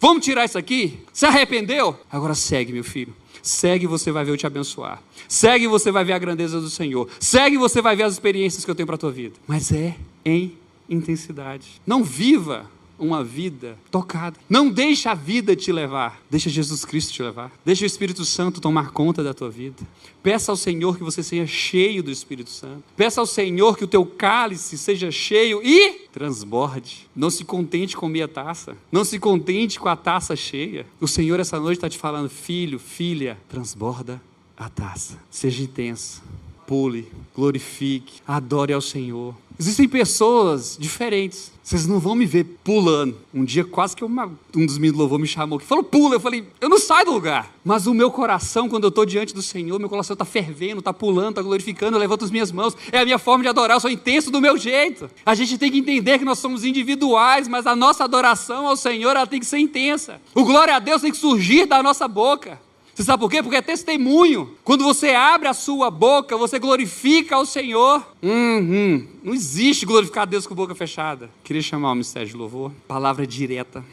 [0.00, 0.98] Vamos tirar isso aqui?
[1.12, 1.98] Se arrependeu?
[2.10, 3.14] Agora segue, meu filho.
[3.42, 5.02] Segue, você vai ver eu te abençoar.
[5.28, 7.08] Segue, você vai ver a grandeza do Senhor.
[7.20, 9.34] Segue, você vai ver as experiências que eu tenho para a tua vida.
[9.46, 10.56] Mas é em
[10.88, 11.80] intensidade.
[11.86, 14.36] Não viva uma vida tocada.
[14.48, 17.52] Não deixa a vida te levar, deixa Jesus Cristo te levar.
[17.64, 19.82] Deixa o Espírito Santo tomar conta da tua vida.
[20.22, 22.82] Peça ao Senhor que você seja cheio do Espírito Santo.
[22.96, 27.08] Peça ao Senhor que o teu cálice seja cheio e transborde.
[27.14, 28.76] Não se contente com meia taça.
[28.90, 30.86] Não se contente com a taça cheia.
[31.00, 34.20] O Senhor essa noite está te falando, filho, filha, transborda
[34.56, 35.18] a taça.
[35.30, 36.22] Seja intenso.
[36.66, 39.34] Pule, glorifique, adore ao Senhor.
[39.58, 41.52] Existem pessoas diferentes.
[41.62, 43.16] Vocês não vão me ver pulando.
[43.32, 46.16] Um dia, quase que uma, um dos meninos louvor me chamou, que falou, pula.
[46.16, 47.54] Eu falei, eu não saio do lugar.
[47.64, 50.92] Mas o meu coração, quando eu estou diante do Senhor, meu coração está fervendo, está
[50.92, 52.76] pulando, está glorificando, eu levanto as minhas mãos.
[52.92, 55.08] É a minha forma de adorar, eu sou intenso do meu jeito.
[55.24, 59.12] A gente tem que entender que nós somos individuais, mas a nossa adoração ao Senhor
[59.12, 60.20] ela tem que ser intensa.
[60.34, 62.60] O glória a Deus tem que surgir da nossa boca.
[62.94, 63.42] Você sabe por quê?
[63.42, 64.56] Porque é testemunho.
[64.62, 68.06] Quando você abre a sua boca, você glorifica ao Senhor.
[68.22, 69.06] Hum, hum.
[69.24, 71.28] Não existe glorificar Deus com boca fechada.
[71.42, 72.70] Queria chamar o mistério de louvor.
[72.86, 73.84] Palavra direta,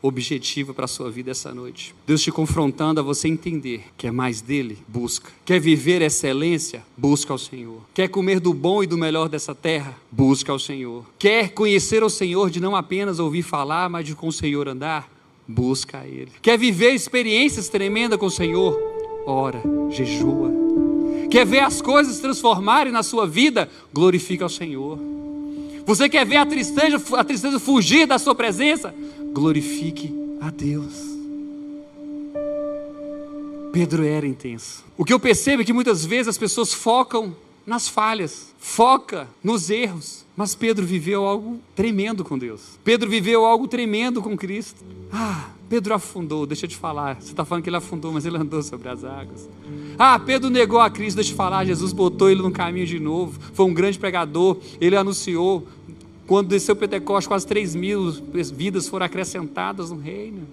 [0.00, 1.94] objetiva para a sua vida essa noite.
[2.06, 4.78] Deus te confrontando a você entender: quer mais dele?
[4.88, 5.30] Busca.
[5.44, 6.82] Quer viver excelência?
[6.96, 7.82] Busca ao Senhor.
[7.92, 9.94] Quer comer do bom e do melhor dessa terra?
[10.10, 11.04] Busca ao Senhor.
[11.18, 15.13] Quer conhecer o Senhor de não apenas ouvir falar, mas de com o Senhor andar?
[15.46, 16.32] Busca a Ele.
[16.40, 18.78] Quer viver experiências tremendas com o Senhor?
[19.26, 20.52] Ora, jejua.
[21.30, 23.68] Quer ver as coisas transformarem na sua vida?
[23.92, 24.98] Glorifica ao Senhor.
[25.86, 28.94] Você quer ver a tristeza, a tristeza fugir da sua presença?
[29.32, 31.14] Glorifique a Deus.
[33.72, 34.84] Pedro era intenso.
[34.96, 37.34] O que eu percebo é que muitas vezes as pessoas focam
[37.66, 40.23] nas falhas, foca nos erros.
[40.36, 42.78] Mas Pedro viveu algo tremendo com Deus.
[42.82, 44.84] Pedro viveu algo tremendo com Cristo.
[45.12, 47.20] Ah, Pedro afundou, deixa eu te falar.
[47.20, 49.48] Você está falando que ele afundou, mas ele andou sobre as águas.
[49.96, 51.64] Ah, Pedro negou a Cristo, deixa eu te falar.
[51.64, 53.38] Jesus botou ele no caminho de novo.
[53.52, 54.58] Foi um grande pregador.
[54.80, 55.66] Ele anunciou.
[56.26, 58.10] Quando desceu o Pentecostes, quase 3 mil
[58.52, 60.48] vidas foram acrescentadas no reino.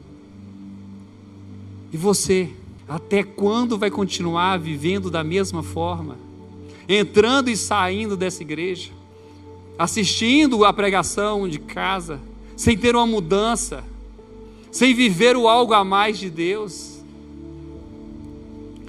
[1.91, 2.49] E você,
[2.87, 6.17] até quando vai continuar vivendo da mesma forma?
[6.87, 8.91] Entrando e saindo dessa igreja?
[9.77, 12.19] Assistindo a pregação de casa,
[12.55, 13.83] sem ter uma mudança,
[14.71, 16.99] sem viver o algo a mais de Deus.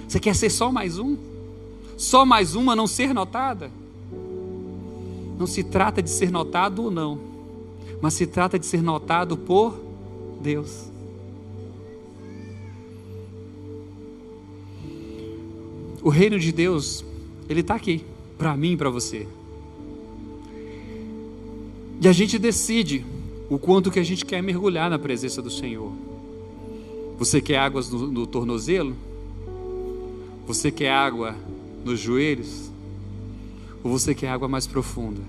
[0.07, 1.17] Você quer ser só mais um?
[1.97, 3.71] Só mais uma não ser notada?
[5.37, 7.19] Não se trata de ser notado ou não,
[8.01, 9.79] mas se trata de ser notado por
[10.41, 10.91] Deus.
[16.01, 17.03] O reino de Deus,
[17.47, 18.03] ele está aqui,
[18.37, 19.25] para mim e para você.
[22.01, 23.05] E a gente decide
[23.49, 25.91] o quanto que a gente quer mergulhar na presença do Senhor.
[27.17, 28.95] Você quer águas no, no tornozelo?
[30.47, 31.35] Você quer água
[31.85, 32.71] nos joelhos?
[33.83, 35.21] Ou você quer água mais profunda?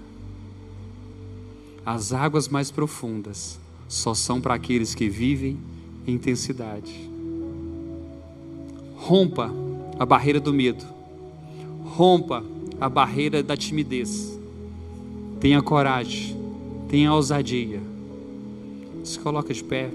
[1.84, 5.58] As águas mais profundas só são para aqueles que vivem
[6.06, 7.10] em intensidade.
[8.96, 9.52] Rompa
[9.98, 10.84] a barreira do medo.
[11.84, 12.42] Rompa
[12.80, 14.38] a barreira da timidez.
[15.38, 16.36] Tenha coragem,
[16.94, 17.82] tenha ousadia.
[19.02, 19.90] Se coloca de pé.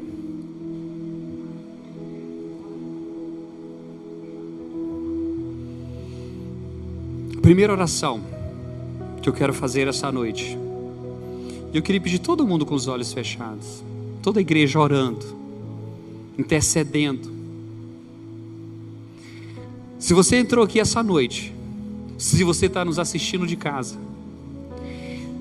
[7.42, 8.20] Primeira oração
[9.22, 10.58] que eu quero fazer essa noite.
[11.74, 13.82] Eu queria pedir todo mundo com os olhos fechados,
[14.22, 15.26] toda a igreja orando,
[16.38, 17.32] intercedendo.
[19.98, 21.56] Se você entrou aqui essa noite,
[22.18, 24.09] se você está nos assistindo de casa,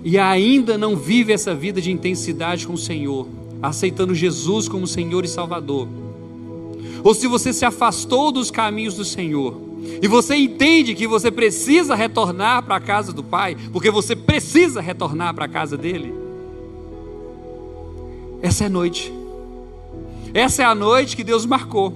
[0.04, 3.26] e ainda não vive essa vida de intensidade com o Senhor,
[3.62, 5.88] aceitando Jesus como Senhor e Salvador,
[7.02, 9.68] ou se você se afastou dos caminhos do Senhor,
[10.02, 14.80] e você entende que você precisa retornar para a casa do Pai, porque você precisa
[14.80, 16.12] retornar para a casa dele.
[18.42, 19.12] Essa é a noite.
[20.34, 21.92] Essa é a noite que Deus marcou.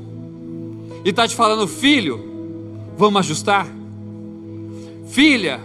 [1.05, 2.21] E está te falando, filho,
[2.97, 3.69] vamos ajustar?
[5.09, 5.61] Filha,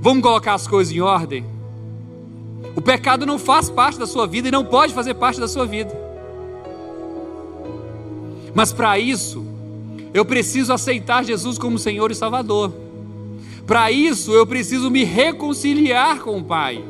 [0.00, 1.44] vamos colocar as coisas em ordem?
[2.74, 5.66] O pecado não faz parte da sua vida e não pode fazer parte da sua
[5.66, 5.92] vida.
[8.54, 9.44] Mas para isso,
[10.12, 12.72] eu preciso aceitar Jesus como Senhor e Salvador.
[13.66, 16.84] Para isso, eu preciso me reconciliar com o Pai.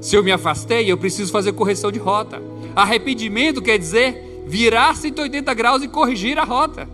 [0.00, 2.40] Se eu me afastei, eu preciso fazer correção de rota.
[2.74, 6.88] Arrependimento quer dizer virar 180 graus e corrigir a rota.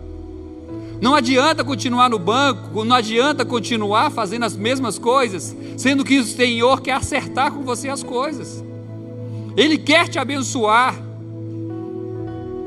[1.01, 6.23] Não adianta continuar no banco, não adianta continuar fazendo as mesmas coisas, sendo que o
[6.23, 8.63] Senhor quer acertar com você as coisas.
[9.57, 10.95] Ele quer te abençoar.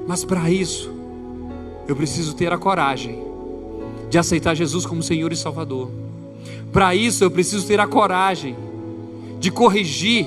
[0.07, 0.91] Mas para isso,
[1.87, 3.23] eu preciso ter a coragem
[4.11, 5.91] de aceitar Jesus como Senhor e Salvador.
[6.73, 8.57] Para isso, eu preciso ter a coragem
[9.39, 10.27] de corrigir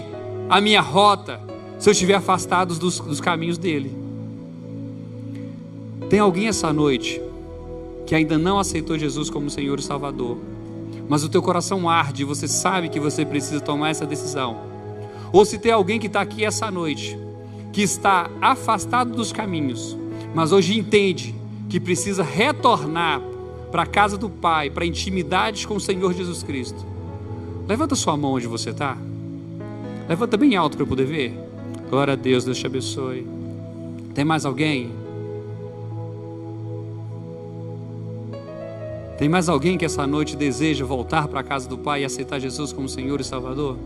[0.50, 1.40] a minha rota
[1.80, 3.92] se eu estiver afastado dos, dos caminhos dele.
[6.10, 7.22] Tem alguém essa noite
[8.12, 10.38] que ainda não aceitou Jesus como Senhor e Salvador,
[11.08, 14.64] mas o teu coração arde, você sabe que você precisa tomar essa decisão.
[15.32, 17.18] Ou se tem alguém que está aqui essa noite,
[17.72, 19.98] que está afastado dos caminhos,
[20.36, 21.34] mas hoje entende
[21.70, 23.22] que precisa retornar
[23.72, 26.86] para a casa do Pai, para intimidades com o Senhor Jesus Cristo.
[27.66, 28.98] Levanta sua mão onde você está.
[30.10, 31.34] Levanta bem alto para eu poder ver.
[31.90, 33.26] Glória a Deus, Deus te abençoe.
[34.14, 35.01] Tem mais alguém?
[39.22, 42.40] Tem mais alguém que essa noite deseja voltar para a casa do Pai e aceitar
[42.40, 43.78] Jesus como Senhor e Salvador?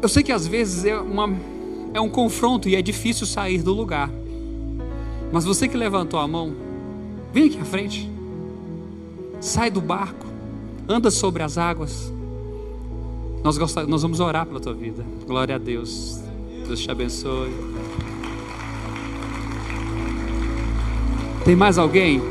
[0.00, 1.28] Eu sei que às vezes é uma
[1.92, 4.10] é um confronto e é difícil sair do lugar.
[5.30, 6.54] Mas você que levantou a mão,
[7.30, 8.10] vem aqui à frente.
[9.38, 10.26] Sai do barco,
[10.88, 12.10] anda sobre as águas.
[13.44, 15.04] Nós, gostamos, nós vamos orar pela tua vida.
[15.26, 16.22] Glória a Deus.
[16.66, 17.50] Deus te abençoe.
[21.50, 22.22] Tem mais alguém?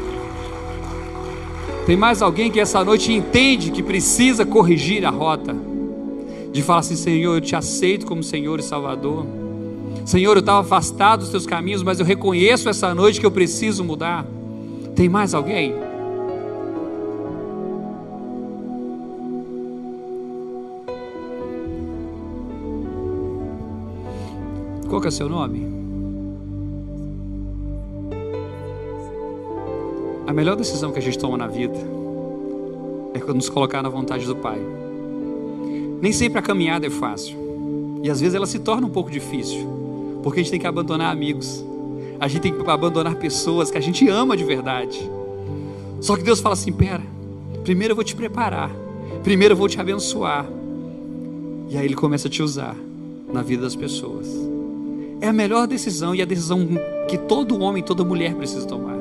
[1.86, 5.54] Tem mais alguém que essa noite entende que precisa corrigir a rota?
[6.54, 9.26] De falar assim, Senhor, eu te aceito como Senhor e Salvador.
[10.06, 13.84] Senhor, eu estava afastado dos teus caminhos, mas eu reconheço essa noite que eu preciso
[13.84, 14.26] mudar.
[14.96, 15.76] Tem mais alguém?
[24.88, 25.79] Qual que é seu nome?
[30.30, 31.74] A melhor decisão que a gente toma na vida
[33.16, 34.60] é nos colocar na vontade do Pai.
[36.00, 37.36] Nem sempre a caminhada é fácil.
[38.04, 39.68] E às vezes ela se torna um pouco difícil.
[40.22, 41.66] Porque a gente tem que abandonar amigos.
[42.20, 45.10] A gente tem que abandonar pessoas que a gente ama de verdade.
[46.00, 47.02] Só que Deus fala assim: pera,
[47.64, 48.70] primeiro eu vou te preparar,
[49.24, 50.46] primeiro eu vou te abençoar.
[51.70, 52.76] E aí Ele começa a te usar
[53.34, 54.28] na vida das pessoas.
[55.22, 56.68] É a melhor decisão e a decisão
[57.08, 58.99] que todo homem, toda mulher precisa tomar.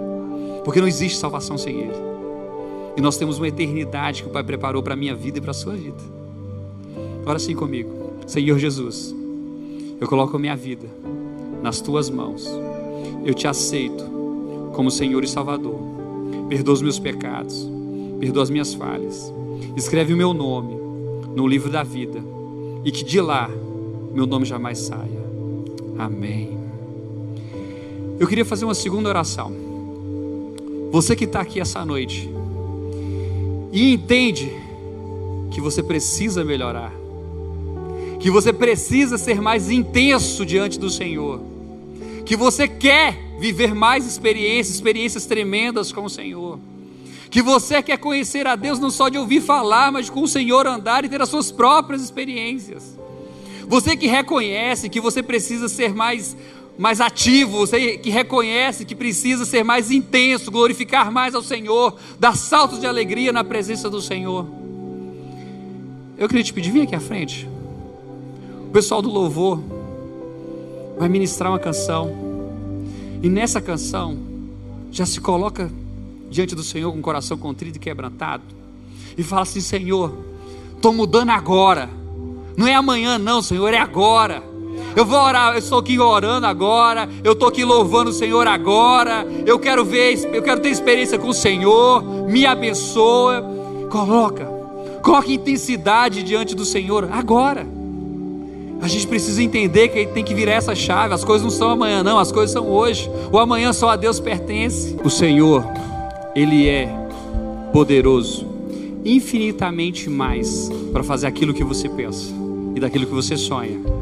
[0.68, 1.94] Porque não existe salvação sem Ele.
[2.94, 5.52] E nós temos uma eternidade que o Pai preparou para a minha vida e para
[5.52, 5.96] a sua vida.
[7.24, 7.88] Ora assim comigo.
[8.26, 9.14] Senhor Jesus,
[9.98, 10.86] eu coloco a minha vida
[11.62, 12.46] nas tuas mãos.
[13.24, 14.04] Eu te aceito
[14.74, 15.78] como Senhor e Salvador.
[16.50, 17.66] Perdoa os meus pecados,
[18.20, 19.32] perdoa as minhas falhas.
[19.74, 20.76] Escreve o meu nome
[21.34, 22.22] no livro da vida
[22.84, 23.48] e que de lá
[24.12, 25.24] meu nome jamais saia.
[25.98, 26.58] Amém.
[28.20, 29.67] Eu queria fazer uma segunda oração.
[30.90, 32.30] Você que está aqui essa noite
[33.72, 34.50] e entende
[35.50, 36.92] que você precisa melhorar,
[38.18, 41.40] que você precisa ser mais intenso diante do Senhor,
[42.24, 46.58] que você quer viver mais experiências, experiências tremendas com o Senhor,
[47.30, 50.66] que você quer conhecer a Deus não só de ouvir falar, mas com o Senhor
[50.66, 52.98] andar e ter as suas próprias experiências.
[53.66, 56.34] Você que reconhece que você precisa ser mais
[56.78, 62.36] mais ativo, você que reconhece que precisa ser mais intenso, glorificar mais ao Senhor, dar
[62.36, 64.46] saltos de alegria na presença do Senhor.
[66.16, 67.48] Eu queria te pedir, vem aqui à frente.
[68.68, 69.60] O pessoal do louvor
[70.96, 72.12] vai ministrar uma canção.
[73.20, 74.16] E nessa canção,
[74.92, 75.70] já se coloca
[76.30, 78.44] diante do Senhor com o coração contrito e quebrantado.
[79.16, 80.16] E fala assim: Senhor,
[80.76, 81.90] estou mudando agora.
[82.56, 84.47] Não é amanhã, não, Senhor, é agora.
[84.98, 89.24] Eu vou orar, eu estou aqui orando agora, eu estou aqui louvando o Senhor agora.
[89.46, 92.02] Eu quero ver, eu quero ter experiência com o Senhor.
[92.28, 93.40] Me abençoa.
[93.88, 94.44] Coloca,
[95.00, 97.64] coloca intensidade diante do Senhor agora.
[98.82, 101.14] A gente precisa entender que tem que virar essa chave.
[101.14, 103.08] As coisas não são amanhã, não, as coisas são hoje.
[103.30, 104.96] O amanhã só a Deus pertence.
[105.04, 105.64] O Senhor,
[106.34, 106.88] Ele é
[107.72, 108.44] poderoso,
[109.04, 112.32] infinitamente mais para fazer aquilo que você pensa
[112.74, 113.97] e daquilo que você sonha.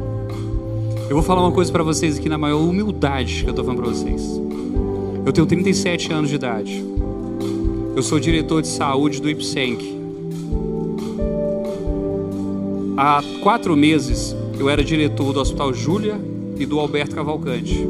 [1.09, 3.81] Eu vou falar uma coisa para vocês aqui na maior humildade que eu estou falando
[3.81, 4.21] para vocês.
[5.25, 6.85] Eu tenho 37 anos de idade.
[7.95, 9.97] Eu sou diretor de saúde do IPSENC.
[12.97, 16.19] Há quatro meses eu era diretor do Hospital Júlia
[16.59, 17.87] e do Alberto Cavalcante,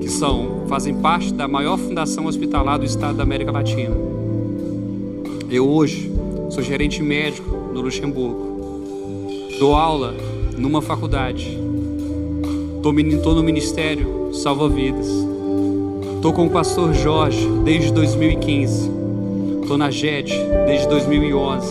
[0.00, 3.94] que são fazem parte da maior fundação hospitalar do estado da América Latina.
[5.48, 6.10] Eu hoje
[6.50, 8.80] sou gerente médico no Luxemburgo.
[9.60, 10.16] Dou aula
[10.58, 11.63] numa faculdade.
[12.86, 15.08] Estou no ministério Salva Vidas.
[16.16, 18.90] Estou com o pastor Jorge desde 2015.
[19.62, 20.32] Estou na JED
[20.66, 21.66] desde 2011.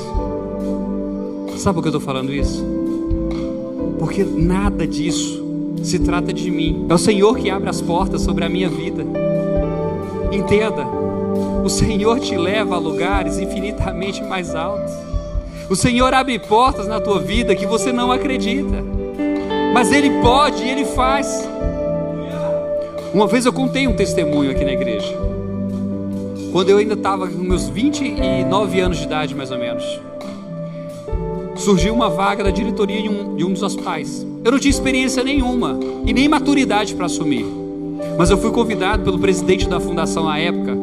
[1.58, 2.84] Sabe por que eu estou falando isso?
[4.04, 5.42] porque nada disso
[5.82, 6.86] se trata de mim.
[6.90, 9.02] É o Senhor que abre as portas sobre a minha vida.
[10.30, 10.86] Entenda,
[11.64, 14.92] o Senhor te leva a lugares infinitamente mais altos.
[15.70, 18.84] O Senhor abre portas na tua vida que você não acredita,
[19.74, 21.50] mas Ele pode e Ele faz.
[23.14, 25.14] Uma vez eu contei um testemunho aqui na igreja,
[26.52, 29.84] quando eu ainda estava com meus 29 anos de idade, mais ou menos
[31.64, 34.26] surgiu uma vaga da diretoria de um, de um dos hospitais.
[34.44, 37.46] Eu não tinha experiência nenhuma e nem maturidade para assumir,
[38.18, 40.76] mas eu fui convidado pelo presidente da fundação à época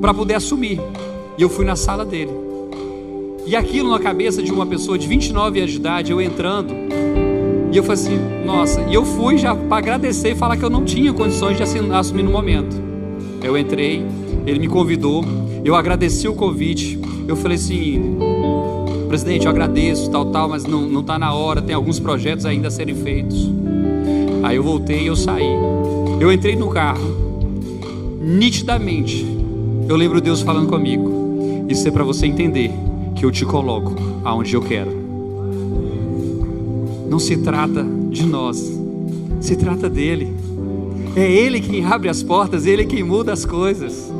[0.00, 0.80] para poder assumir.
[1.36, 2.32] E eu fui na sala dele.
[3.46, 6.74] E aquilo na cabeça de uma pessoa de 29 anos de idade, eu entrando,
[7.70, 10.70] e eu falei assim, nossa, e eu fui já para agradecer e falar que eu
[10.70, 12.74] não tinha condições de assumir no momento.
[13.42, 14.04] Eu entrei,
[14.46, 15.24] ele me convidou,
[15.64, 18.16] eu agradeci o convite, eu falei assim,
[19.06, 22.70] presidente, eu agradeço, tal, tal, mas não está na hora, tem alguns projetos ainda a
[22.70, 23.50] serem feitos.
[24.42, 25.52] Aí eu voltei e eu saí.
[26.20, 27.16] Eu entrei no carro,
[28.20, 29.26] nitidamente,
[29.88, 31.66] eu lembro Deus falando comigo.
[31.68, 32.70] Isso é para você entender
[33.14, 35.07] que eu te coloco aonde eu quero.
[37.08, 38.72] Não se trata de nós,
[39.40, 40.32] se trata dele.
[41.16, 44.12] É Ele quem abre as portas, Ele quem muda as coisas.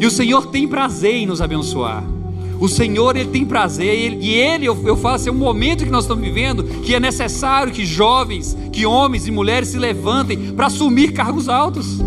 [0.00, 2.04] E o Senhor tem prazer em nos abençoar.
[2.60, 5.84] O Senhor, Ele tem prazer, ele, e Ele, eu, eu falo assim, é um momento
[5.84, 10.52] que nós estamos vivendo que é necessário que jovens, que homens e mulheres se levantem
[10.52, 11.98] para assumir cargos altos,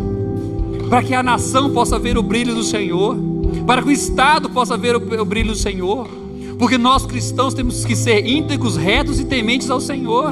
[0.89, 3.17] para que a nação possa ver o brilho do Senhor,
[3.65, 6.21] para que o Estado possa ver o, o brilho do Senhor,
[6.62, 10.32] porque nós cristãos temos que ser íntegros, retos e tementes ao Senhor.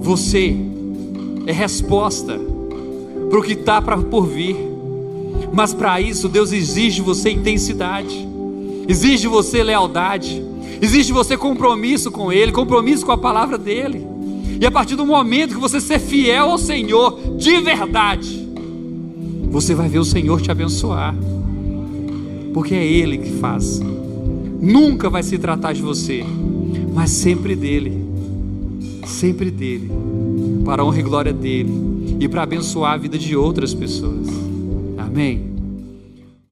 [0.00, 0.56] Você
[1.46, 2.40] é resposta
[3.28, 4.56] para o que está por vir.
[5.52, 8.26] Mas para isso, Deus exige de você intensidade,
[8.88, 10.42] exige de você lealdade,
[10.80, 14.06] exige de você compromisso com Ele, compromisso com a palavra dEle.
[14.58, 18.48] E a partir do momento que você ser fiel ao Senhor de verdade,
[19.50, 21.14] você vai ver o Senhor te abençoar,
[22.54, 23.82] porque é Ele que faz.
[24.60, 26.24] Nunca vai se tratar de você,
[26.92, 28.04] mas sempre dele,
[29.06, 29.90] sempre dele,
[30.64, 34.28] para a honra e glória dele e para abençoar a vida de outras pessoas.
[34.98, 35.49] Amém.